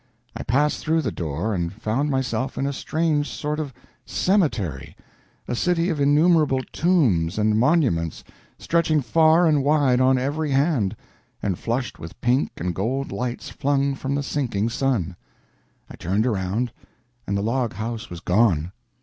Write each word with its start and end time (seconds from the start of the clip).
I 0.35 0.41
passed 0.41 0.79
through 0.83 1.03
the 1.03 1.11
door, 1.11 1.53
and 1.53 1.71
found 1.71 2.09
myself 2.09 2.57
in 2.57 2.65
a 2.65 2.73
strange 2.73 3.29
sort 3.29 3.59
of 3.59 3.71
cemetery, 4.03 4.95
a 5.47 5.53
city 5.53 5.89
of 5.91 6.01
innumerable 6.01 6.63
tombs 6.73 7.37
and 7.37 7.55
monuments 7.59 8.23
stretching 8.57 9.01
far 9.01 9.45
and 9.45 9.63
wide 9.63 10.01
on 10.01 10.17
every 10.17 10.49
hand, 10.49 10.95
and 11.43 11.59
flushed 11.59 11.99
with 11.99 12.19
pink 12.19 12.49
and 12.57 12.73
gold 12.73 13.11
lights 13.11 13.49
flung 13.51 13.93
from 13.93 14.15
the 14.15 14.23
sinking 14.23 14.69
sun. 14.69 15.15
I 15.87 15.97
turned 15.97 16.25
around, 16.25 16.71
and 17.27 17.37
the 17.37 17.43
log 17.43 17.73
house 17.73 18.09
was 18.09 18.21
gone. 18.21 18.71